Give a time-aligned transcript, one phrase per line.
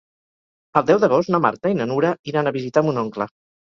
[0.81, 3.35] El deu d'agost na Marta i na Nura iran a visitar mon oncle.